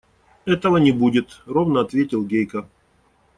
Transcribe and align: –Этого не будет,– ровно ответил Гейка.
–Этого 0.45 0.77
не 0.77 0.91
будет,– 0.91 1.41
ровно 1.45 1.79
ответил 1.81 2.25
Гейка. 2.25 2.67